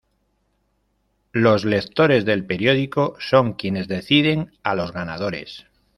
[1.31, 5.67] Los lectores del periódico son quienes deciden a los ganadores.